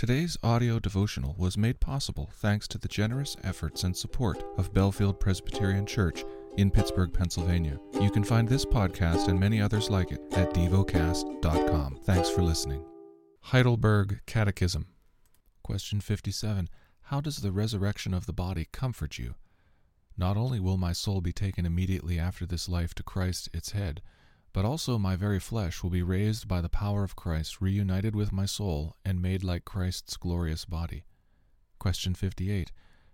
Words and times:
Today's 0.00 0.38
audio 0.42 0.78
devotional 0.78 1.34
was 1.36 1.58
made 1.58 1.78
possible 1.78 2.30
thanks 2.32 2.66
to 2.68 2.78
the 2.78 2.88
generous 2.88 3.36
efforts 3.44 3.84
and 3.84 3.94
support 3.94 4.42
of 4.56 4.72
Bellefield 4.72 5.20
Presbyterian 5.20 5.84
Church 5.84 6.24
in 6.56 6.70
Pittsburgh, 6.70 7.12
Pennsylvania. 7.12 7.78
You 8.00 8.10
can 8.10 8.24
find 8.24 8.48
this 8.48 8.64
podcast 8.64 9.28
and 9.28 9.38
many 9.38 9.60
others 9.60 9.90
like 9.90 10.10
it 10.10 10.22
at 10.32 10.54
devocast.com. 10.54 11.98
Thanks 12.04 12.30
for 12.30 12.40
listening. 12.40 12.82
Heidelberg 13.42 14.22
Catechism. 14.24 14.86
Question 15.62 16.00
57. 16.00 16.70
How 17.02 17.20
does 17.20 17.36
the 17.36 17.52
resurrection 17.52 18.14
of 18.14 18.24
the 18.24 18.32
body 18.32 18.68
comfort 18.72 19.18
you? 19.18 19.34
Not 20.16 20.38
only 20.38 20.60
will 20.60 20.78
my 20.78 20.94
soul 20.94 21.20
be 21.20 21.34
taken 21.34 21.66
immediately 21.66 22.18
after 22.18 22.46
this 22.46 22.70
life 22.70 22.94
to 22.94 23.02
Christ 23.02 23.50
its 23.52 23.72
head, 23.72 24.00
but 24.52 24.64
also 24.64 24.98
my 24.98 25.16
very 25.16 25.38
flesh 25.38 25.82
will 25.82 25.90
be 25.90 26.02
raised 26.02 26.48
by 26.48 26.60
the 26.60 26.68
power 26.68 27.04
of 27.04 27.16
Christ, 27.16 27.60
reunited 27.60 28.16
with 28.16 28.32
my 28.32 28.46
soul, 28.46 28.96
and 29.04 29.22
made 29.22 29.44
like 29.44 29.64
Christ's 29.64 30.16
glorious 30.16 30.64
body. 30.64 31.04
Question 31.78 32.14
58. 32.14 32.72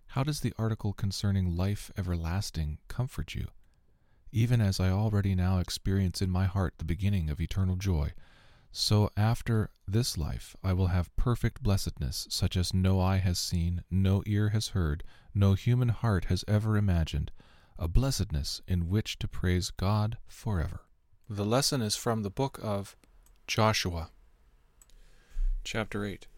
How 0.09 0.23
does 0.23 0.41
the 0.41 0.55
article 0.59 0.93
concerning 0.93 1.57
life 1.57 1.91
everlasting 1.97 2.79
comfort 2.89 3.35
you? 3.35 3.49
Even 4.33 4.61
as 4.61 4.81
I 4.81 4.91
already 4.91 5.35
now 5.35 5.59
experience 5.59 6.23
in 6.23 6.31
my 6.31 6.47
heart 6.47 6.75
the 6.79 6.85
beginning 6.85 7.29
of 7.29 7.41
eternal 7.41 7.77
joy, 7.77 8.13
so 8.73 9.11
after 9.17 9.71
this 9.87 10.19
life 10.19 10.57
I 10.63 10.73
will 10.73 10.89
have 10.89 11.15
perfect 11.17 11.63
blessedness, 11.63 12.27
such 12.31 12.57
as 12.57 12.75
no 12.75 13.01
eye 13.01 13.19
has 13.19 13.39
seen, 13.39 13.83
no 13.91 14.23
ear 14.27 14.51
has 14.51 14.69
heard, 14.69 15.05
no 15.35 15.55
human 15.55 15.89
heart 15.89 16.27
has 16.27 16.45
ever 16.49 16.77
imagined, 16.77 17.31
a 17.79 17.89
blessedness 17.89 18.63
in 18.67 18.89
which 18.89 19.19
to 19.19 19.29
praise 19.29 19.71
God 19.71 20.19
forever. 20.27 20.86
The 21.29 21.45
lesson 21.45 21.83
is 21.83 21.97
from 21.97 22.23
the 22.23 22.31
book 22.31 22.61
of 22.63 22.95
Joshua, 23.49 24.11
chapter 25.65 26.05
8. 26.05 26.29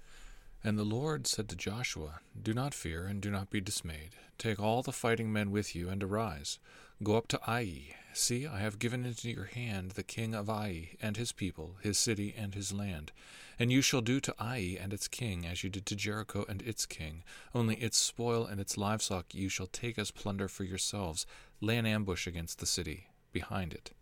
And 0.64 0.78
the 0.78 0.82
Lord 0.82 1.26
said 1.26 1.46
to 1.50 1.56
Joshua, 1.56 2.20
Do 2.42 2.54
not 2.54 2.72
fear, 2.72 3.04
and 3.04 3.20
do 3.20 3.30
not 3.30 3.50
be 3.50 3.60
dismayed. 3.60 4.16
Take 4.38 4.58
all 4.58 4.80
the 4.80 4.90
fighting 4.90 5.30
men 5.30 5.50
with 5.50 5.76
you, 5.76 5.90
and 5.90 6.02
arise. 6.02 6.58
Go 7.02 7.16
up 7.16 7.28
to 7.28 7.40
Ai. 7.46 7.96
See, 8.14 8.46
I 8.46 8.60
have 8.60 8.78
given 8.78 9.04
into 9.04 9.28
your 9.28 9.44
hand 9.44 9.90
the 9.90 10.02
king 10.02 10.34
of 10.34 10.48
Ai, 10.48 10.96
and 11.02 11.18
his 11.18 11.32
people, 11.32 11.76
his 11.82 11.98
city, 11.98 12.34
and 12.34 12.54
his 12.54 12.72
land. 12.72 13.12
And 13.58 13.70
you 13.70 13.82
shall 13.82 14.00
do 14.00 14.20
to 14.20 14.34
Ai 14.40 14.78
and 14.80 14.94
its 14.94 15.06
king 15.06 15.44
as 15.44 15.62
you 15.62 15.68
did 15.68 15.84
to 15.84 15.96
Jericho 15.96 16.46
and 16.48 16.62
its 16.62 16.86
king. 16.86 17.24
Only 17.54 17.76
its 17.76 17.98
spoil 17.98 18.46
and 18.46 18.58
its 18.58 18.78
livestock 18.78 19.34
you 19.34 19.50
shall 19.50 19.66
take 19.66 19.98
as 19.98 20.10
plunder 20.10 20.48
for 20.48 20.64
yourselves. 20.64 21.26
Lay 21.60 21.76
an 21.76 21.84
ambush 21.84 22.26
against 22.26 22.58
the 22.58 22.64
city, 22.64 23.08
behind 23.34 23.74
it 23.74 23.92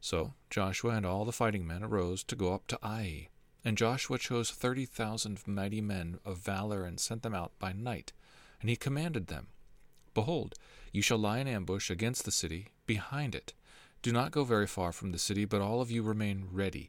so 0.00 0.34
Joshua 0.50 0.92
and 0.92 1.04
all 1.04 1.24
the 1.24 1.32
fighting 1.32 1.66
men 1.66 1.82
arose 1.82 2.22
to 2.24 2.36
go 2.36 2.54
up 2.54 2.66
to 2.68 2.78
Ai. 2.82 3.28
And 3.64 3.76
Joshua 3.76 4.18
chose 4.18 4.50
thirty 4.50 4.86
thousand 4.86 5.46
mighty 5.46 5.80
men 5.80 6.18
of 6.24 6.38
valor 6.38 6.84
and 6.84 7.00
sent 7.00 7.22
them 7.22 7.34
out 7.34 7.52
by 7.58 7.72
night. 7.72 8.12
And 8.60 8.70
he 8.70 8.76
commanded 8.76 9.26
them, 9.26 9.48
Behold, 10.14 10.54
you 10.92 11.02
shall 11.02 11.18
lie 11.18 11.38
in 11.38 11.48
ambush 11.48 11.90
against 11.90 12.24
the 12.24 12.30
city, 12.30 12.68
behind 12.86 13.34
it. 13.34 13.52
Do 14.00 14.12
not 14.12 14.30
go 14.30 14.44
very 14.44 14.66
far 14.66 14.92
from 14.92 15.12
the 15.12 15.18
city, 15.18 15.44
but 15.44 15.60
all 15.60 15.80
of 15.80 15.90
you 15.90 16.02
remain 16.02 16.46
ready. 16.50 16.88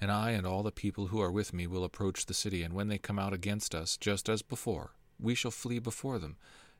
And 0.00 0.10
I 0.10 0.30
and 0.30 0.46
all 0.46 0.62
the 0.62 0.70
people 0.70 1.08
who 1.08 1.20
are 1.20 1.30
with 1.30 1.52
me 1.52 1.66
will 1.66 1.84
approach 1.84 2.26
the 2.26 2.34
city, 2.34 2.62
and 2.62 2.74
when 2.74 2.88
they 2.88 2.98
come 2.98 3.18
out 3.18 3.32
against 3.32 3.74
us, 3.74 3.96
just 3.96 4.28
as 4.28 4.42
before, 4.42 4.92
we 5.18 5.34
shall 5.34 5.50
flee 5.50 5.78
before 5.78 6.18
them, 6.18 6.36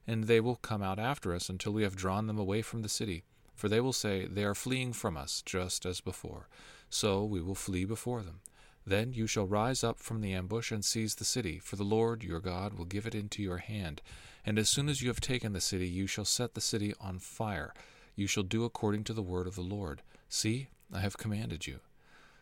and 0.06 0.24
they 0.24 0.40
will 0.40 0.56
come 0.56 0.82
out 0.82 0.98
after 0.98 1.34
us 1.34 1.48
until 1.48 1.72
we 1.72 1.82
have 1.82 1.96
drawn 1.96 2.26
them 2.26 2.38
away 2.38 2.62
from 2.62 2.82
the 2.82 2.88
city 2.88 3.24
for 3.60 3.68
they 3.68 3.80
will 3.80 3.92
say, 3.92 4.24
They 4.24 4.44
are 4.44 4.54
fleeing 4.54 4.94
from 4.94 5.18
us, 5.18 5.42
just 5.44 5.84
as 5.84 6.00
before. 6.00 6.48
So 6.88 7.22
we 7.22 7.42
will 7.42 7.54
flee 7.54 7.84
before 7.84 8.22
them. 8.22 8.40
Then 8.86 9.12
you 9.12 9.26
shall 9.26 9.46
rise 9.46 9.84
up 9.84 9.98
from 9.98 10.22
the 10.22 10.32
ambush 10.32 10.72
and 10.72 10.82
seize 10.82 11.16
the 11.16 11.26
city, 11.26 11.58
for 11.58 11.76
the 11.76 11.84
Lord 11.84 12.24
your 12.24 12.40
God 12.40 12.72
will 12.72 12.86
give 12.86 13.06
it 13.06 13.14
into 13.14 13.42
your 13.42 13.58
hand. 13.58 14.00
And 14.46 14.58
as 14.58 14.70
soon 14.70 14.88
as 14.88 15.02
you 15.02 15.08
have 15.08 15.20
taken 15.20 15.52
the 15.52 15.60
city, 15.60 15.86
you 15.86 16.06
shall 16.06 16.24
set 16.24 16.54
the 16.54 16.62
city 16.62 16.94
on 16.98 17.18
fire. 17.18 17.74
You 18.16 18.26
shall 18.26 18.44
do 18.44 18.64
according 18.64 19.04
to 19.04 19.12
the 19.12 19.20
word 19.20 19.46
of 19.46 19.56
the 19.56 19.60
Lord. 19.60 20.00
See, 20.30 20.68
I 20.90 21.00
have 21.00 21.18
commanded 21.18 21.66
you. 21.66 21.80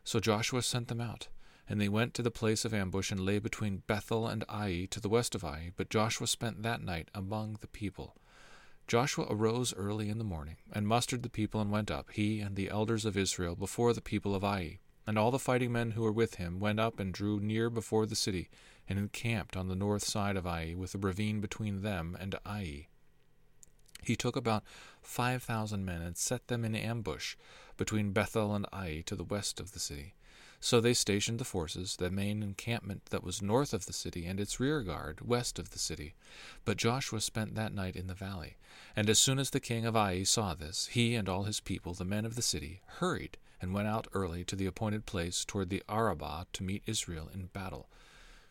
So 0.04 0.20
Joshua 0.20 0.62
sent 0.62 0.86
them 0.86 1.00
out. 1.00 1.26
And 1.68 1.80
they 1.80 1.88
went 1.88 2.14
to 2.14 2.22
the 2.22 2.30
place 2.30 2.64
of 2.64 2.72
ambush 2.72 3.10
and 3.10 3.20
lay 3.20 3.40
between 3.40 3.82
Bethel 3.88 4.28
and 4.28 4.44
Ai 4.48 4.86
to 4.92 5.00
the 5.00 5.08
west 5.08 5.34
of 5.34 5.44
Ai. 5.44 5.72
But 5.76 5.90
Joshua 5.90 6.28
spent 6.28 6.62
that 6.62 6.80
night 6.80 7.08
among 7.12 7.58
the 7.60 7.66
people. 7.66 8.14
Joshua 8.88 9.26
arose 9.28 9.74
early 9.74 10.08
in 10.08 10.16
the 10.16 10.24
morning, 10.24 10.56
and 10.72 10.88
mustered 10.88 11.22
the 11.22 11.28
people, 11.28 11.60
and 11.60 11.70
went 11.70 11.90
up, 11.90 12.10
he 12.10 12.40
and 12.40 12.56
the 12.56 12.70
elders 12.70 13.04
of 13.04 13.18
Israel, 13.18 13.54
before 13.54 13.92
the 13.92 14.00
people 14.00 14.34
of 14.34 14.42
Ai. 14.42 14.78
And 15.06 15.18
all 15.18 15.30
the 15.30 15.38
fighting 15.38 15.72
men 15.72 15.90
who 15.90 16.00
were 16.02 16.12
with 16.12 16.36
him 16.36 16.58
went 16.58 16.80
up 16.80 16.98
and 16.98 17.12
drew 17.12 17.38
near 17.38 17.68
before 17.68 18.06
the 18.06 18.16
city, 18.16 18.48
and 18.88 18.98
encamped 18.98 19.58
on 19.58 19.68
the 19.68 19.76
north 19.76 20.02
side 20.02 20.36
of 20.36 20.46
Ai, 20.46 20.74
with 20.74 20.94
a 20.94 20.98
ravine 20.98 21.42
between 21.42 21.82
them 21.82 22.16
and 22.18 22.34
Ai. 22.46 22.86
He 24.02 24.16
took 24.16 24.36
about 24.36 24.64
five 25.02 25.42
thousand 25.42 25.84
men, 25.84 26.00
and 26.00 26.16
set 26.16 26.48
them 26.48 26.64
in 26.64 26.74
ambush 26.74 27.36
between 27.76 28.12
Bethel 28.12 28.54
and 28.54 28.64
Ai 28.72 29.02
to 29.04 29.14
the 29.14 29.22
west 29.24 29.60
of 29.60 29.72
the 29.72 29.80
city. 29.80 30.14
So 30.60 30.80
they 30.80 30.94
stationed 30.94 31.38
the 31.38 31.44
forces, 31.44 31.96
the 31.96 32.10
main 32.10 32.42
encampment 32.42 33.06
that 33.06 33.22
was 33.22 33.40
north 33.40 33.72
of 33.72 33.86
the 33.86 33.92
city, 33.92 34.26
and 34.26 34.40
its 34.40 34.58
rear 34.58 34.82
guard 34.82 35.20
west 35.20 35.58
of 35.58 35.70
the 35.70 35.78
city. 35.78 36.14
But 36.64 36.78
Joshua 36.78 37.20
spent 37.20 37.54
that 37.54 37.72
night 37.72 37.94
in 37.94 38.08
the 38.08 38.14
valley. 38.14 38.56
And 38.96 39.08
as 39.08 39.20
soon 39.20 39.38
as 39.38 39.50
the 39.50 39.60
king 39.60 39.86
of 39.86 39.96
Ai 39.96 40.24
saw 40.24 40.54
this, 40.54 40.86
he 40.88 41.14
and 41.14 41.28
all 41.28 41.44
his 41.44 41.60
people, 41.60 41.94
the 41.94 42.04
men 42.04 42.24
of 42.24 42.34
the 42.34 42.42
city, 42.42 42.80
hurried 42.98 43.38
and 43.60 43.74
went 43.74 43.88
out 43.88 44.08
early 44.12 44.44
to 44.44 44.56
the 44.56 44.66
appointed 44.66 45.06
place 45.06 45.44
toward 45.44 45.70
the 45.70 45.82
Arabah 45.88 46.46
to 46.52 46.62
meet 46.62 46.82
Israel 46.86 47.28
in 47.32 47.46
battle. 47.46 47.88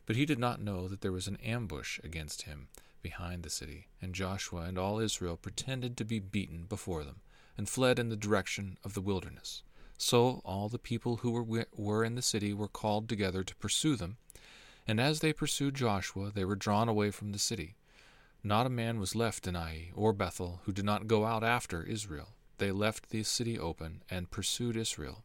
But 0.05 0.15
he 0.15 0.25
did 0.25 0.39
not 0.39 0.61
know 0.61 0.87
that 0.87 1.01
there 1.01 1.11
was 1.11 1.27
an 1.27 1.37
ambush 1.37 1.99
against 2.03 2.43
him 2.43 2.67
behind 3.01 3.43
the 3.43 3.49
city, 3.49 3.87
and 4.01 4.15
Joshua 4.15 4.61
and 4.61 4.77
all 4.77 4.99
Israel 4.99 5.37
pretended 5.37 5.95
to 5.97 6.05
be 6.05 6.19
beaten 6.19 6.65
before 6.67 7.03
them, 7.03 7.21
and 7.57 7.69
fled 7.69 7.99
in 7.99 8.09
the 8.09 8.15
direction 8.15 8.77
of 8.83 8.93
the 8.93 9.01
wilderness. 9.01 9.63
So 9.97 10.41
all 10.45 10.69
the 10.69 10.79
people 10.79 11.17
who 11.17 11.31
were, 11.31 11.67
were 11.75 12.03
in 12.03 12.15
the 12.15 12.21
city 12.21 12.53
were 12.53 12.67
called 12.67 13.09
together 13.09 13.43
to 13.43 13.55
pursue 13.55 13.95
them. 13.95 14.17
And 14.87 15.01
as 15.01 15.19
they 15.19 15.33
pursued 15.33 15.75
Joshua, 15.75 16.31
they 16.33 16.45
were 16.45 16.55
drawn 16.55 16.87
away 16.87 17.11
from 17.11 17.31
the 17.31 17.39
city. 17.39 17.75
Not 18.43 18.67
a 18.67 18.69
man 18.69 18.99
was 18.99 19.15
left 19.15 19.47
in 19.47 19.55
Ai 19.55 19.91
or 19.95 20.13
Bethel 20.13 20.61
who 20.63 20.71
did 20.71 20.85
not 20.85 21.07
go 21.07 21.25
out 21.25 21.43
after 21.43 21.83
Israel. 21.83 22.29
They 22.59 22.71
left 22.71 23.09
the 23.09 23.23
city 23.23 23.59
open 23.59 24.03
and 24.09 24.31
pursued 24.31 24.77
Israel. 24.77 25.23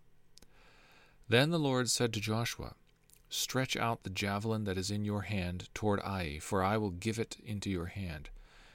Then 1.28 1.50
the 1.50 1.58
Lord 1.58 1.88
said 1.88 2.12
to 2.14 2.20
Joshua, 2.20 2.74
Stretch 3.28 3.76
out 3.76 4.02
the 4.02 4.10
javelin 4.10 4.64
that 4.64 4.76
is 4.76 4.90
in 4.90 5.04
your 5.04 5.22
hand 5.22 5.68
toward 5.72 6.00
Ai, 6.00 6.38
for 6.40 6.62
I 6.62 6.76
will 6.76 6.90
give 6.90 7.18
it 7.18 7.38
into 7.44 7.70
your 7.70 7.86
hand. 7.86 8.28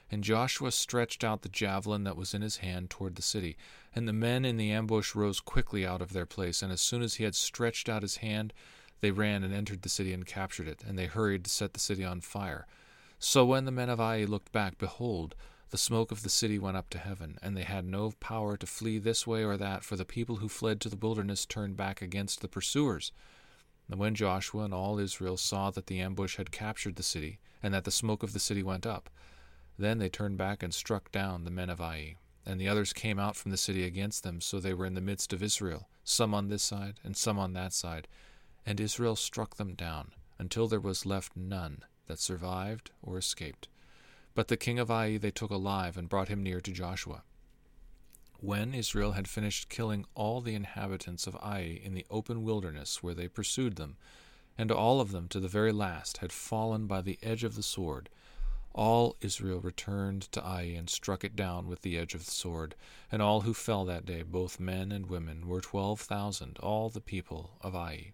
And 0.09 0.23
Joshua 0.23 0.71
stretched 0.71 1.23
out 1.23 1.41
the 1.41 1.49
javelin 1.49 2.03
that 2.05 2.15
was 2.15 2.33
in 2.33 2.41
his 2.41 2.57
hand 2.57 2.89
toward 2.89 3.15
the 3.15 3.21
city. 3.21 3.57
And 3.93 4.07
the 4.07 4.13
men 4.13 4.45
in 4.45 4.57
the 4.57 4.71
ambush 4.71 5.15
rose 5.15 5.39
quickly 5.39 5.85
out 5.85 6.01
of 6.01 6.13
their 6.13 6.25
place. 6.25 6.61
And 6.61 6.71
as 6.71 6.81
soon 6.81 7.01
as 7.01 7.15
he 7.15 7.23
had 7.23 7.35
stretched 7.35 7.89
out 7.89 8.03
his 8.03 8.17
hand, 8.17 8.53
they 9.01 9.11
ran 9.11 9.43
and 9.43 9.53
entered 9.53 9.81
the 9.81 9.89
city 9.89 10.13
and 10.13 10.25
captured 10.25 10.67
it. 10.67 10.83
And 10.87 10.97
they 10.97 11.05
hurried 11.05 11.43
to 11.43 11.49
set 11.49 11.73
the 11.73 11.79
city 11.79 12.05
on 12.05 12.21
fire. 12.21 12.67
So 13.19 13.45
when 13.45 13.65
the 13.65 13.71
men 13.71 13.89
of 13.89 13.99
Ai 13.99 14.23
looked 14.23 14.51
back, 14.51 14.77
behold, 14.77 15.35
the 15.69 15.77
smoke 15.77 16.11
of 16.11 16.23
the 16.23 16.29
city 16.29 16.57
went 16.57 16.77
up 16.77 16.89
to 16.91 16.97
heaven, 16.97 17.37
and 17.41 17.57
they 17.57 17.63
had 17.63 17.83
no 17.83 18.13
power 18.21 18.55
to 18.55 18.65
flee 18.65 18.99
this 18.99 19.27
way 19.27 19.43
or 19.43 19.57
that, 19.57 19.83
for 19.83 19.97
the 19.97 20.05
people 20.05 20.37
who 20.37 20.47
fled 20.47 20.79
to 20.81 20.89
the 20.89 20.95
wilderness 20.95 21.45
turned 21.45 21.75
back 21.75 22.01
against 22.01 22.39
the 22.39 22.47
pursuers. 22.47 23.11
And 23.89 23.99
when 23.99 24.15
Joshua 24.15 24.63
and 24.63 24.73
all 24.73 24.99
Israel 24.99 25.35
saw 25.35 25.69
that 25.71 25.87
the 25.87 25.99
ambush 25.99 26.37
had 26.37 26.51
captured 26.51 26.95
the 26.95 27.03
city, 27.03 27.39
and 27.61 27.73
that 27.73 27.83
the 27.83 27.91
smoke 27.91 28.23
of 28.23 28.31
the 28.31 28.39
city 28.39 28.63
went 28.63 28.85
up, 28.85 29.09
then 29.77 29.99
they 29.99 30.09
turned 30.09 30.37
back 30.37 30.63
and 30.63 30.73
struck 30.73 31.11
down 31.11 31.43
the 31.43 31.51
men 31.51 31.69
of 31.69 31.81
Ai. 31.81 32.15
And 32.45 32.59
the 32.59 32.67
others 32.69 32.93
came 32.93 33.19
out 33.19 33.35
from 33.35 33.51
the 33.51 33.57
city 33.57 33.83
against 33.83 34.23
them, 34.23 34.39
so 34.41 34.59
they 34.59 34.73
were 34.73 34.85
in 34.85 34.93
the 34.93 35.01
midst 35.01 35.33
of 35.33 35.43
Israel, 35.43 35.89
some 36.03 36.33
on 36.33 36.47
this 36.47 36.63
side 36.63 36.99
and 37.03 37.15
some 37.17 37.37
on 37.37 37.53
that 37.53 37.73
side. 37.73 38.07
And 38.65 38.79
Israel 38.79 39.15
struck 39.15 39.55
them 39.55 39.73
down, 39.73 40.13
until 40.39 40.67
there 40.67 40.79
was 40.79 41.05
left 41.05 41.35
none 41.35 41.83
that 42.07 42.19
survived 42.19 42.91
or 43.01 43.17
escaped. 43.17 43.67
But 44.33 44.47
the 44.47 44.57
king 44.57 44.79
of 44.79 44.89
Ai 44.89 45.17
they 45.17 45.31
took 45.31 45.51
alive 45.51 45.97
and 45.97 46.09
brought 46.09 46.29
him 46.29 46.43
near 46.43 46.61
to 46.61 46.71
Joshua. 46.71 47.23
When 48.39 48.73
Israel 48.73 49.13
had 49.13 49.27
finished 49.27 49.67
killing 49.67 50.05
all 50.13 50.41
the 50.41 50.53
inhabitants 50.53 51.25
of 51.27 51.35
Ai 51.37 51.81
in 51.83 51.95
the 51.95 52.05
open 52.09 52.43
wilderness 52.43 53.01
where 53.01 53.15
they 53.15 53.27
pursued 53.27 53.75
them, 53.75 53.97
and 54.57 54.71
all 54.71 55.01
of 55.01 55.11
them 55.11 55.27
to 55.29 55.39
the 55.39 55.47
very 55.47 55.71
last 55.71 56.17
had 56.17 56.31
fallen 56.31 56.87
by 56.87 57.01
the 57.01 57.17
edge 57.21 57.43
of 57.43 57.55
the 57.55 57.63
sword, 57.63 58.09
all 58.77 59.17
Israel 59.21 59.59
returned 59.59 60.21
to 60.31 60.41
Ai 60.41 60.61
and 60.77 60.87
struck 60.87 61.23
it 61.23 61.35
down 61.35 61.67
with 61.67 61.81
the 61.81 61.97
edge 61.97 62.13
of 62.13 62.25
the 62.25 62.31
sword, 62.31 62.75
and 63.11 63.21
all 63.21 63.41
who 63.41 63.53
fell 63.53 63.83
that 63.85 64.05
day, 64.05 64.21
both 64.21 64.59
men 64.59 64.91
and 64.91 65.07
women, 65.07 65.47
were 65.47 65.59
twelve 65.59 65.99
thousand, 65.99 66.59
all 66.59 66.89
the 66.89 67.01
people 67.01 67.57
of 67.61 67.75
Ai. 67.75 68.13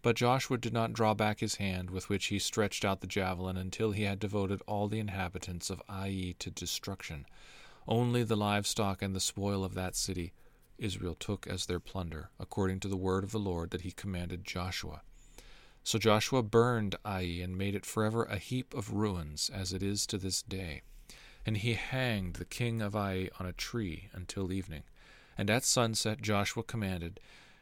But 0.00 0.14
Joshua 0.14 0.56
did 0.56 0.72
not 0.72 0.92
draw 0.92 1.14
back 1.14 1.40
his 1.40 1.56
hand 1.56 1.90
with 1.90 2.08
which 2.08 2.26
he 2.26 2.38
stretched 2.38 2.84
out 2.84 3.00
the 3.00 3.08
javelin 3.08 3.56
until 3.56 3.90
he 3.90 4.04
had 4.04 4.20
devoted 4.20 4.62
all 4.68 4.86
the 4.86 5.00
inhabitants 5.00 5.68
of 5.68 5.82
Ai 5.88 6.36
to 6.38 6.50
destruction. 6.50 7.26
Only 7.88 8.22
the 8.22 8.36
livestock 8.36 9.02
and 9.02 9.16
the 9.16 9.20
spoil 9.20 9.64
of 9.64 9.74
that 9.74 9.96
city 9.96 10.32
Israel 10.78 11.16
took 11.18 11.48
as 11.48 11.66
their 11.66 11.80
plunder, 11.80 12.30
according 12.38 12.78
to 12.80 12.88
the 12.88 12.96
word 12.96 13.24
of 13.24 13.32
the 13.32 13.40
Lord 13.40 13.70
that 13.70 13.80
he 13.80 13.90
commanded 13.90 14.44
Joshua. 14.44 15.02
So 15.88 15.98
Joshua 15.98 16.42
burned 16.42 16.96
Ai 17.02 17.40
and 17.42 17.56
made 17.56 17.74
it 17.74 17.86
forever 17.86 18.24
a 18.24 18.36
heap 18.36 18.74
of 18.74 18.92
ruins, 18.92 19.50
as 19.50 19.72
it 19.72 19.82
is 19.82 20.06
to 20.08 20.18
this 20.18 20.42
day. 20.42 20.82
And 21.46 21.56
he 21.56 21.72
hanged 21.72 22.34
the 22.34 22.44
king 22.44 22.82
of 22.82 22.94
Ai 22.94 23.30
on 23.40 23.46
a 23.46 23.54
tree 23.54 24.10
until 24.12 24.52
evening. 24.52 24.82
And 25.38 25.48
at 25.48 25.64
sunset 25.64 26.20
Joshua 26.20 26.62
commanded, 26.62 27.20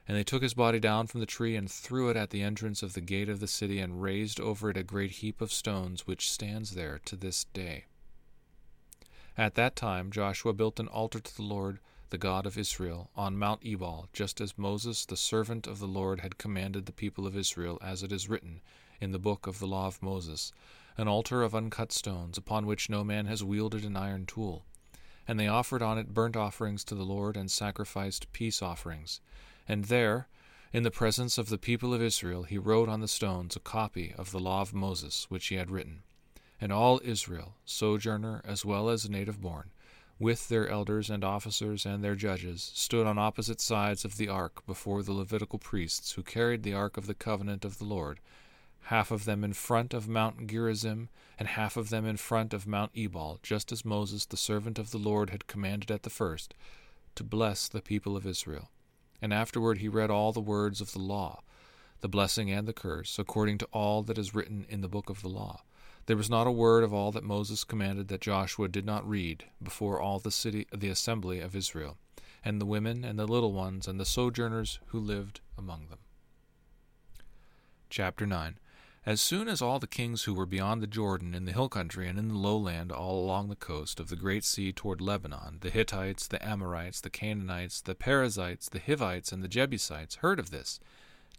and 0.09 0.17
they 0.17 0.25
took 0.25 0.43
his 0.43 0.55
body 0.55 0.81
down 0.81 1.07
from 1.07 1.21
the 1.21 1.25
tree 1.25 1.55
and 1.55 1.71
threw 1.71 2.11
it 2.11 2.17
at 2.17 2.31
the 2.31 2.43
entrance 2.43 2.83
of 2.83 2.95
the 2.95 3.01
gate 3.01 3.29
of 3.29 3.39
the 3.39 3.47
city 3.47 3.79
and 3.79 4.03
raised 4.03 4.41
over 4.41 4.71
it 4.71 4.77
a 4.77 4.83
great 4.83 5.13
heap 5.23 5.41
of 5.41 5.53
stones, 5.53 6.09
which 6.09 6.29
stands 6.29 6.73
there 6.73 6.99
to 7.05 7.15
this 7.15 7.45
day. 7.55 7.85
At 9.39 9.55
that 9.55 9.77
time 9.77 10.11
Joshua 10.11 10.53
built 10.53 10.81
an 10.81 10.89
altar 10.89 11.21
to 11.21 11.37
the 11.37 11.43
Lord, 11.43 11.79
the 12.11 12.19
God 12.19 12.47
of 12.47 12.57
Israel, 12.57 13.11
on 13.17 13.39
Mount 13.39 13.65
Ebal, 13.65 14.09
just 14.13 14.41
as 14.41 14.57
Moses, 14.57 15.05
the 15.05 15.17
servant 15.17 15.67
of 15.67 15.79
the 15.79 15.89
Lord, 15.89 16.21
had 16.21 16.39
commanded 16.39 16.87
the 16.87 16.93
people 16.93 17.27
of 17.27 17.37
Israel, 17.37 17.79
as 17.83 18.03
it 18.03 18.13
is 18.13 18.29
written 18.29 18.61
in 19.01 19.13
the 19.13 19.19
book 19.19 19.47
of 19.47 19.59
the 19.59 19.67
law 19.67 19.87
of 19.87 20.03
Moses, 20.03 20.53
an 20.97 21.09
altar 21.09 21.43
of 21.43 21.55
uncut 21.55 21.93
stones, 21.93 22.39
upon 22.39 22.67
which 22.67 22.89
no 22.89 23.03
man 23.03 23.27
has 23.27 23.43
wielded 23.43 23.85
an 23.85 23.97
iron 23.97 24.27
tool. 24.27 24.65
And 25.27 25.39
they 25.39 25.49
offered 25.49 25.83
on 25.83 25.99
it 25.99 26.15
burnt 26.15 26.37
offerings 26.37 26.85
to 26.85 26.95
the 26.95 27.05
Lord, 27.05 27.37
and 27.37 27.51
sacrificed 27.51 28.33
peace 28.33 28.63
offerings. 28.63 29.21
And 29.67 29.87
there, 29.87 30.29
in 30.73 30.83
the 30.83 30.91
presence 30.91 31.39
of 31.39 31.49
the 31.49 31.59
people 31.59 31.93
of 31.93 32.03
Israel, 32.03 32.45
he 32.45 32.59
wrote 32.59 32.89
on 32.89 33.01
the 33.01 33.09
stones 33.09 33.57
a 33.57 33.61
copy 33.61 34.15
of 34.17 34.31
the 34.31 34.41
law 34.41 34.61
of 34.61 34.75
Moses, 34.75 35.27
which 35.29 35.47
he 35.49 35.57
had 35.57 35.71
written 35.71 36.03
and 36.61 36.73
all 36.73 37.01
Israel, 37.05 37.55
sojourner 37.65 38.43
as 38.45 38.65
well 38.65 38.89
as 38.89 39.09
native 39.09 39.41
born, 39.41 39.71
with 40.19 40.49
their 40.49 40.69
elders 40.69 41.11
and 41.11 41.23
officers 41.23 41.85
and 41.85 42.03
their 42.03 42.15
judges, 42.15 42.71
stood 42.75 43.07
on 43.07 43.19
opposite 43.19 43.61
sides 43.61 44.05
of 44.05 44.17
the 44.17 44.29
ark 44.29 44.65
before 44.67 45.03
the 45.03 45.13
Levitical 45.13 45.59
priests 45.59 46.13
who 46.13 46.23
carried 46.23 46.63
the 46.63 46.73
ark 46.73 46.97
of 46.97 47.07
the 47.07 47.15
covenant 47.15 47.65
of 47.65 47.79
the 47.79 47.85
Lord, 47.85 48.19
half 48.85 49.11
of 49.11 49.25
them 49.25 49.45
in 49.45 49.53
front 49.53 49.93
of 49.93 50.09
Mount 50.09 50.47
Gerizim, 50.47 51.09
and 51.39 51.49
half 51.49 51.77
of 51.77 51.91
them 51.91 52.07
in 52.07 52.17
front 52.17 52.55
of 52.55 52.67
Mount 52.67 52.93
Ebal, 52.95 53.41
just 53.43 53.73
as 53.73 53.85
Moses 53.85 54.25
the 54.25 54.37
servant 54.37 54.79
of 54.79 54.91
the 54.91 54.99
Lord 54.99 55.31
had 55.31 55.47
commanded 55.47 55.91
at 55.91 56.03
the 56.03 56.11
first, 56.11 56.55
to 57.15 57.25
bless 57.25 57.69
the 57.69 57.83
people 57.83 58.17
of 58.17 58.27
Israel. 58.27 58.71
And 59.21 59.35
afterward 59.35 59.79
he 59.79 59.89
read 59.89 60.11
all 60.11 60.33
the 60.33 60.41
words 60.41 60.81
of 60.81 60.93
the 60.93 60.99
law, 60.99 61.43
the 62.01 62.09
blessing 62.09 62.51
and 62.51 62.67
the 62.67 62.73
curse, 62.73 63.19
according 63.19 63.59
to 63.59 63.69
all 63.73 64.03
that 64.05 64.19
is 64.19 64.35
written 64.35 64.65
in 64.69 64.81
the 64.81 64.89
book 64.89 65.11
of 65.11 65.21
the 65.21 65.29
law. 65.29 65.63
There 66.07 66.17
was 66.17 66.31
not 66.31 66.47
a 66.47 66.53
word 66.53 66.85
of 66.85 66.95
all 66.95 67.11
that 67.13 67.25
Moses 67.25 67.65
commanded 67.65 68.07
that 68.09 68.21
Joshua 68.21 68.69
did 68.69 68.87
not 68.87 69.09
read 69.09 69.47
before 69.61 70.01
all 70.01 70.21
the 70.21 70.31
city 70.31 70.69
the 70.73 70.89
assembly 70.89 71.41
of 71.41 71.57
Israel, 71.57 71.99
and 72.45 72.61
the 72.61 72.67
women 72.67 73.05
and 73.05 73.19
the 73.19 73.27
little 73.27 73.53
ones 73.53 73.89
and 73.89 73.99
the 73.99 74.05
sojourners 74.05 74.79
who 74.87 75.01
lived 75.01 75.41
among 75.59 75.89
them. 75.89 75.99
Chapter 77.91 78.25
9 78.25 78.57
As 79.05 79.21
soon 79.21 79.49
as 79.49 79.61
all 79.61 79.81
the 79.81 79.89
kings 79.89 80.25
who 80.25 80.35
were 80.35 80.47
beyond 80.47 80.81
the 80.81 80.87
Jordan 80.87 81.35
in 81.35 81.45
the 81.45 81.53
hill 81.53 81.69
country 81.69 82.09
and 82.09 82.21
in 82.21 82.29
the 82.29 82.35
lowland 82.35 82.93
all 82.93 83.19
along 83.19 83.49
the 83.49 83.57
coast 83.57 83.99
of 83.99 84.09
the 84.09 84.15
great 84.15 84.45
sea 84.45 84.73
toward 84.73 85.01
Lebanon, 85.01 85.59
the 85.61 85.71
Hittites, 85.71 86.29
the 86.29 86.45
Amorites, 86.47 87.01
the 87.01 87.11
Canaanites, 87.11 87.81
the 87.81 87.97
Perizzites, 87.97 88.69
the 88.69 88.79
Hivites, 88.81 89.33
and 89.33 89.43
the 89.43 89.49
Jebusites, 89.49 90.17
heard 90.17 90.39
of 90.39 90.51
this, 90.51 90.79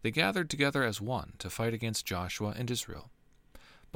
they 0.02 0.12
gathered 0.12 0.50
together 0.50 0.84
as 0.84 1.00
one 1.00 1.34
to 1.40 1.50
fight 1.50 1.74
against 1.74 2.06
Joshua 2.06 2.54
and 2.58 2.70
Israel. 2.70 3.12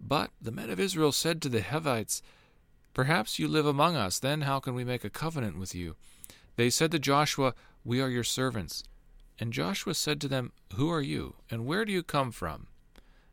but 0.00 0.30
the 0.40 0.50
men 0.50 0.70
of 0.70 0.80
Israel 0.80 1.12
said 1.12 1.42
to 1.42 1.48
the 1.48 1.62
Hivites, 1.62 2.22
Perhaps 2.94 3.38
you 3.38 3.46
live 3.46 3.66
among 3.66 3.96
us, 3.96 4.18
then 4.18 4.42
how 4.42 4.58
can 4.58 4.74
we 4.74 4.84
make 4.84 5.04
a 5.04 5.10
covenant 5.10 5.58
with 5.58 5.74
you? 5.74 5.96
They 6.56 6.70
said 6.70 6.90
to 6.92 6.98
Joshua, 6.98 7.54
We 7.84 8.00
are 8.00 8.08
your 8.08 8.24
servants. 8.24 8.82
And 9.38 9.52
Joshua 9.52 9.94
said 9.94 10.20
to 10.20 10.28
them, 10.28 10.52
Who 10.74 10.90
are 10.90 11.00
you, 11.00 11.36
and 11.50 11.66
where 11.66 11.84
do 11.84 11.92
you 11.92 12.02
come 12.02 12.32
from? 12.32 12.66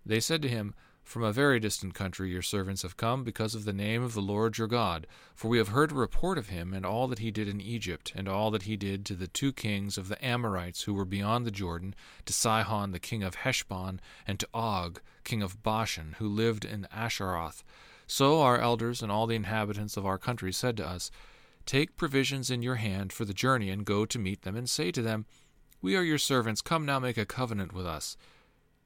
They 0.05 0.19
said 0.19 0.41
to 0.43 0.49
him, 0.49 0.73
from 1.07 1.23
a 1.23 1.31
very 1.31 1.57
distant 1.57 1.93
country 1.93 2.29
your 2.29 2.41
servants 2.41 2.81
have 2.81 2.97
come 2.97 3.23
because 3.23 3.55
of 3.55 3.63
the 3.63 3.71
name 3.71 4.03
of 4.03 4.13
the 4.13 4.21
Lord 4.21 4.57
your 4.57 4.67
God, 4.67 5.07
for 5.33 5.47
we 5.47 5.57
have 5.57 5.69
heard 5.69 5.93
a 5.93 5.95
report 5.95 6.37
of 6.37 6.49
him 6.49 6.73
and 6.73 6.85
all 6.85 7.07
that 7.07 7.19
he 7.19 7.31
did 7.31 7.47
in 7.47 7.61
Egypt, 7.61 8.11
and 8.13 8.27
all 8.27 8.51
that 8.51 8.63
he 8.63 8.75
did 8.75 9.05
to 9.05 9.13
the 9.15 9.27
two 9.27 9.53
kings 9.53 9.97
of 9.97 10.09
the 10.09 10.23
Amorites 10.23 10.81
who 10.81 10.93
were 10.93 11.05
beyond 11.05 11.45
the 11.45 11.51
Jordan, 11.51 11.95
to 12.25 12.33
Sihon 12.33 12.91
the 12.91 12.99
king 12.99 13.23
of 13.23 13.35
Heshbon, 13.35 14.01
and 14.27 14.37
to 14.37 14.49
Og 14.53 14.99
king 15.23 15.41
of 15.41 15.63
Bashan, 15.63 16.17
who 16.19 16.27
lived 16.27 16.65
in 16.65 16.85
Ashtaroth. 16.91 17.63
So 18.05 18.41
our 18.41 18.59
elders 18.59 19.01
and 19.01 19.09
all 19.09 19.27
the 19.27 19.35
inhabitants 19.35 19.95
of 19.95 20.05
our 20.05 20.17
country 20.17 20.51
said 20.51 20.75
to 20.75 20.85
us, 20.85 21.09
Take 21.65 21.95
provisions 21.95 22.51
in 22.51 22.61
your 22.61 22.75
hand 22.75 23.13
for 23.13 23.23
the 23.23 23.33
journey, 23.33 23.69
and 23.69 23.85
go 23.85 24.05
to 24.05 24.19
meet 24.19 24.41
them, 24.41 24.57
and 24.57 24.69
say 24.69 24.91
to 24.91 25.01
them, 25.01 25.25
We 25.81 25.95
are 25.95 26.03
your 26.03 26.17
servants, 26.17 26.61
come 26.61 26.85
now 26.85 26.99
make 26.99 27.17
a 27.17 27.25
covenant 27.25 27.71
with 27.71 27.87
us. 27.87 28.17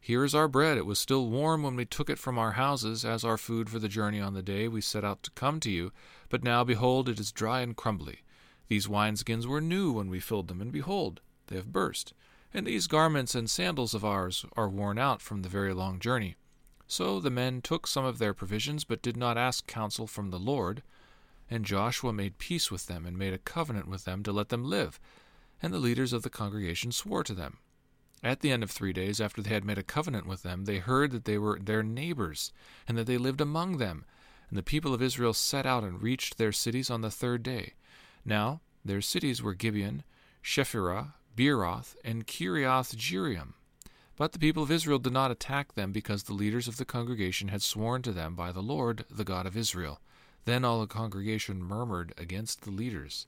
Here 0.04 0.24
is 0.24 0.34
our 0.34 0.48
bread. 0.48 0.80
It 0.80 0.88
was 0.88 0.98
still 0.98 1.28
warm 1.28 1.62
when 1.62 1.76
we 1.76 1.86
took 1.86 2.10
it 2.10 2.18
from 2.18 2.40
our 2.40 2.54
houses 2.54 3.06
as 3.06 3.24
our 3.24 3.38
food 3.38 3.70
for 3.70 3.78
the 3.78 3.88
journey 3.88 4.20
on 4.20 4.34
the 4.34 4.42
day 4.42 4.68
we 4.68 4.82
set 4.82 5.06
out 5.06 5.22
to 5.22 5.32
come 5.32 5.60
to 5.60 5.70
you, 5.70 5.92
but 6.28 6.44
now, 6.44 6.64
behold, 6.64 7.08
it 7.08 7.20
is 7.20 7.32
dry 7.32 7.62
and 7.62 7.78
crumbly. 7.78 8.22
These 8.68 8.88
wineskins 8.88 9.46
were 9.46 9.62
new 9.62 9.92
when 9.92 10.10
we 10.10 10.20
filled 10.20 10.48
them, 10.48 10.60
and 10.60 10.72
behold, 10.72 11.22
they 11.48 11.56
have 11.56 11.72
burst. 11.72 12.14
And 12.52 12.66
these 12.66 12.88
garments 12.88 13.36
and 13.36 13.48
sandals 13.48 13.94
of 13.94 14.04
ours 14.04 14.44
are 14.58 14.68
worn 14.68 14.98
out 14.98 15.22
from 15.22 15.44
the 15.44 15.50
very 15.50 15.72
long 15.72 16.00
journey. 16.00 16.36
So 16.88 17.20
the 17.20 17.30
men 17.30 17.62
took 17.62 17.86
some 17.86 18.04
of 18.04 18.18
their 18.18 18.34
provisions, 18.34 18.84
but 18.84 19.04
did 19.04 19.16
not 19.16 19.38
ask 19.38 19.68
counsel 19.68 20.08
from 20.08 20.32
the 20.32 20.40
Lord. 20.40 20.82
And 21.48 21.64
Joshua 21.64 22.12
made 22.12 22.40
peace 22.40 22.72
with 22.72 22.88
them, 22.88 23.06
and 23.06 23.20
made 23.20 23.34
a 23.34 23.38
covenant 23.38 23.88
with 23.88 24.06
them 24.06 24.24
to 24.24 24.32
let 24.32 24.50
them 24.50 24.64
live. 24.64 25.00
And 25.62 25.72
the 25.72 25.78
leaders 25.78 26.12
of 26.12 26.24
the 26.24 26.32
congregation 26.32 26.92
swore 26.92 27.24
to 27.24 27.36
them. 27.36 27.60
At 28.24 28.42
the 28.42 28.52
end 28.52 28.62
of 28.62 28.70
three 28.70 28.94
days, 28.94 29.20
after 29.20 29.42
they 29.42 29.50
had 29.50 29.66
made 29.66 29.80
a 29.80 29.84
covenant 29.84 30.28
with 30.28 30.44
them, 30.44 30.66
they 30.66 30.78
heard 30.78 31.12
that 31.12 31.26
they 31.26 31.38
were 31.38 31.58
their 31.60 31.82
neighbors, 31.82 32.52
and 32.88 32.98
that 32.98 33.08
they 33.08 33.18
lived 33.18 33.42
among 33.42 33.78
them. 33.78 34.06
And 34.50 34.58
the 34.58 34.64
people 34.64 34.94
of 34.94 35.02
Israel 35.02 35.34
set 35.34 35.66
out 35.66 35.84
and 35.84 36.02
reached 36.02 36.38
their 36.38 36.52
cities 36.52 36.90
on 36.90 37.02
the 37.02 37.10
third 37.10 37.42
day. 37.42 37.74
Now 38.24 38.62
their 38.86 39.02
cities 39.02 39.42
were 39.42 39.54
Gibeon, 39.54 40.04
Chephirah, 40.44 41.14
Beeroth, 41.36 41.96
and 42.04 42.28
Kiriath 42.28 42.96
Jearim. 42.96 43.54
But 44.18 44.34
the 44.34 44.40
people 44.40 44.62
of 44.62 44.72
Israel 44.72 45.00
did 45.00 45.14
not 45.14 45.32
attack 45.32 45.74
them 45.74 45.92
because 45.92 46.24
the 46.24 46.34
leaders 46.34 46.68
of 46.68 46.78
the 46.78 46.86
congregation 46.86 47.48
had 47.48 47.64
sworn 47.64 48.02
to 48.04 48.12
them 48.12 48.36
by 48.36 48.52
the 48.52 48.62
Lord, 48.62 49.06
the 49.10 49.24
God 49.24 49.46
of 49.48 49.58
Israel. 49.58 50.00
Then 50.46 50.64
all 50.64 50.82
the 50.82 50.88
congregation 50.88 51.64
murmured 51.64 52.14
against 52.18 52.62
the 52.62 52.72
leaders. 52.72 53.26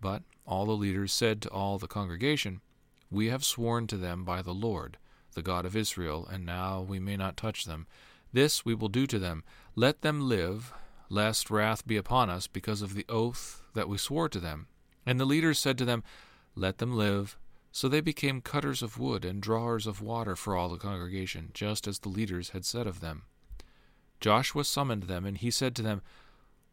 But 0.00 0.22
all 0.44 0.64
the 0.64 0.72
leaders 0.72 1.12
said 1.12 1.42
to 1.42 1.50
all 1.50 1.78
the 1.78 1.86
congregation, 1.86 2.60
we 3.10 3.28
have 3.28 3.44
sworn 3.44 3.86
to 3.88 3.96
them 3.96 4.24
by 4.24 4.42
the 4.42 4.54
Lord, 4.54 4.98
the 5.34 5.42
God 5.42 5.64
of 5.64 5.76
Israel, 5.76 6.26
and 6.30 6.44
now 6.44 6.80
we 6.80 6.98
may 6.98 7.16
not 7.16 7.36
touch 7.36 7.64
them. 7.64 7.86
This 8.32 8.64
we 8.64 8.74
will 8.74 8.88
do 8.88 9.06
to 9.06 9.18
them. 9.18 9.44
Let 9.74 10.02
them 10.02 10.28
live, 10.28 10.72
lest 11.08 11.50
wrath 11.50 11.86
be 11.86 11.96
upon 11.96 12.30
us 12.30 12.46
because 12.46 12.82
of 12.82 12.94
the 12.94 13.06
oath 13.08 13.62
that 13.74 13.88
we 13.88 13.98
swore 13.98 14.28
to 14.28 14.40
them. 14.40 14.66
And 15.04 15.20
the 15.20 15.24
leaders 15.24 15.58
said 15.58 15.78
to 15.78 15.84
them, 15.84 16.02
Let 16.54 16.78
them 16.78 16.96
live. 16.96 17.38
So 17.70 17.88
they 17.88 18.00
became 18.00 18.40
cutters 18.40 18.82
of 18.82 18.98
wood 18.98 19.24
and 19.24 19.42
drawers 19.42 19.86
of 19.86 20.00
water 20.00 20.34
for 20.34 20.56
all 20.56 20.70
the 20.70 20.78
congregation, 20.78 21.50
just 21.52 21.86
as 21.86 21.98
the 21.98 22.08
leaders 22.08 22.50
had 22.50 22.64
said 22.64 22.86
of 22.86 23.00
them. 23.00 23.22
Joshua 24.18 24.64
summoned 24.64 25.04
them, 25.04 25.26
and 25.26 25.36
he 25.36 25.50
said 25.50 25.76
to 25.76 25.82
them, 25.82 26.00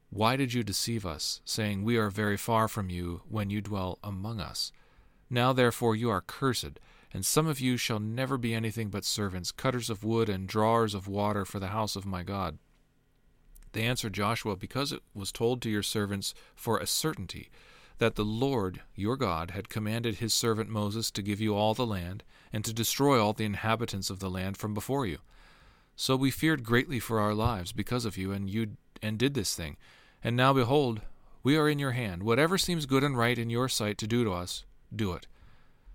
Why 0.10 0.38
did 0.38 0.54
you 0.54 0.64
deceive 0.64 1.06
us, 1.06 1.42
saying, 1.44 1.84
We 1.84 1.98
are 1.98 2.10
very 2.10 2.38
far 2.38 2.68
from 2.68 2.90
you, 2.90 3.22
when 3.28 3.50
you 3.50 3.62
dwell 3.62 4.00
among 4.02 4.40
us? 4.40 4.72
Now 5.34 5.52
therefore 5.52 5.96
you 5.96 6.12
are 6.12 6.22
cursed, 6.22 6.80
and 7.12 7.26
some 7.26 7.48
of 7.48 7.60
you 7.60 7.76
shall 7.76 7.98
never 7.98 8.38
be 8.38 8.54
anything 8.54 8.90
but 8.90 9.04
servants, 9.04 9.52
cutters 9.52 9.90
of 9.90 10.04
wood 10.04 10.30
and 10.30 10.48
drawers 10.48 10.94
of 10.94 11.08
water 11.08 11.44
for 11.44 11.58
the 11.60 11.70
house 11.70 11.96
of 11.96 12.06
my 12.06 12.22
God. 12.22 12.60
They 13.72 13.82
answered 13.82 14.14
Joshua, 14.14 14.56
Because 14.56 14.92
it 14.92 15.02
was 15.16 15.32
told 15.32 15.60
to 15.64 15.72
your 15.72 15.82
servants 15.82 16.36
for 16.54 16.78
a 16.78 16.86
certainty 16.86 17.50
that 17.98 18.14
the 18.14 18.24
Lord 18.24 18.82
your 18.94 19.18
God 19.18 19.50
had 19.50 19.70
commanded 19.70 20.18
his 20.18 20.36
servant 20.36 20.70
Moses 20.70 21.10
to 21.10 21.24
give 21.24 21.42
you 21.42 21.56
all 21.56 21.74
the 21.74 21.84
land, 21.84 22.24
and 22.54 22.64
to 22.64 22.72
destroy 22.72 23.20
all 23.20 23.34
the 23.34 23.44
inhabitants 23.44 24.12
of 24.12 24.20
the 24.20 24.30
land 24.30 24.56
from 24.56 24.76
before 24.76 25.08
you. 25.08 25.18
So 25.96 26.16
we 26.16 26.30
feared 26.30 26.64
greatly 26.64 27.00
for 27.00 27.20
our 27.20 27.34
lives 27.34 27.72
because 27.72 28.06
of 28.06 28.18
you, 28.18 28.32
and 28.32 28.52
you 28.52 28.78
and 29.02 29.18
did 29.18 29.34
this 29.34 29.56
thing. 29.56 29.78
And 30.24 30.36
now 30.36 30.54
behold, 30.54 31.02
we 31.42 31.58
are 31.58 31.68
in 31.68 31.80
your 31.80 31.94
hand. 31.94 32.22
Whatever 32.22 32.60
seems 32.60 32.86
good 32.86 33.04
and 33.04 33.18
right 33.18 33.40
in 33.40 33.50
your 33.50 33.68
sight 33.68 33.98
to 33.98 34.06
do 34.06 34.24
to 34.24 34.32
us, 34.32 34.64
do 34.98 35.14
it. 35.14 35.28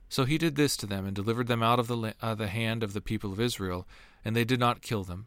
So 0.08 0.24
he 0.24 0.38
did 0.38 0.56
this 0.56 0.76
to 0.78 0.86
them, 0.86 1.04
and 1.06 1.14
delivered 1.14 1.48
them 1.48 1.62
out 1.62 1.78
of 1.78 1.86
the, 1.86 2.14
uh, 2.22 2.34
the 2.34 2.48
hand 2.48 2.82
of 2.82 2.92
the 2.92 3.00
people 3.00 3.32
of 3.32 3.40
Israel, 3.40 3.86
and 4.24 4.34
they 4.34 4.44
did 4.44 4.58
not 4.58 4.82
kill 4.82 5.04
them. 5.04 5.26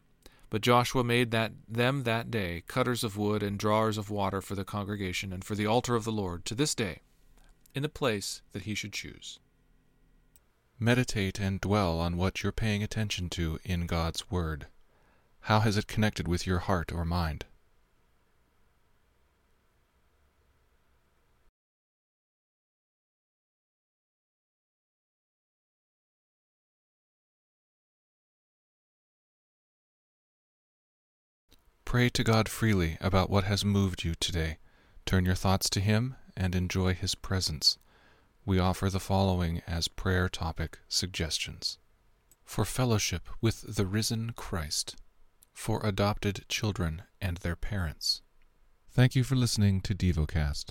But 0.50 0.60
Joshua 0.60 1.02
made 1.02 1.30
that 1.30 1.52
them 1.68 2.02
that 2.02 2.30
day 2.30 2.62
cutters 2.66 3.02
of 3.02 3.16
wood 3.16 3.42
and 3.42 3.58
drawers 3.58 3.96
of 3.96 4.10
water 4.10 4.42
for 4.42 4.54
the 4.54 4.64
congregation 4.64 5.32
and 5.32 5.44
for 5.44 5.54
the 5.54 5.66
altar 5.66 5.94
of 5.94 6.04
the 6.04 6.12
Lord 6.12 6.44
to 6.44 6.54
this 6.54 6.74
day, 6.74 7.00
in 7.74 7.82
the 7.82 7.88
place 7.88 8.42
that 8.52 8.62
he 8.62 8.74
should 8.74 8.92
choose. 8.92 9.38
Meditate 10.78 11.38
and 11.38 11.60
dwell 11.60 12.00
on 12.00 12.16
what 12.16 12.42
you're 12.42 12.52
paying 12.52 12.82
attention 12.82 13.30
to 13.30 13.58
in 13.64 13.86
God's 13.86 14.30
Word. 14.30 14.66
How 15.42 15.60
has 15.60 15.76
it 15.76 15.86
connected 15.86 16.26
with 16.28 16.46
your 16.46 16.58
heart 16.58 16.92
or 16.92 17.04
mind? 17.04 17.46
Pray 31.92 32.08
to 32.08 32.24
God 32.24 32.48
freely 32.48 32.96
about 33.02 33.28
what 33.28 33.44
has 33.44 33.66
moved 33.66 34.02
you 34.02 34.14
today. 34.14 34.56
Turn 35.04 35.26
your 35.26 35.34
thoughts 35.34 35.68
to 35.68 35.78
Him 35.78 36.16
and 36.34 36.54
enjoy 36.54 36.94
His 36.94 37.14
presence. 37.14 37.76
We 38.46 38.58
offer 38.58 38.88
the 38.88 38.98
following 38.98 39.60
as 39.66 39.88
prayer 39.88 40.30
topic 40.30 40.78
suggestions 40.88 41.76
for 42.46 42.64
fellowship 42.64 43.28
with 43.42 43.76
the 43.76 43.84
risen 43.84 44.32
Christ, 44.34 44.96
for 45.52 45.84
adopted 45.84 46.46
children 46.48 47.02
and 47.20 47.36
their 47.36 47.56
parents. 47.56 48.22
Thank 48.90 49.14
you 49.14 49.22
for 49.22 49.36
listening 49.36 49.82
to 49.82 49.94
DevoCast. 49.94 50.70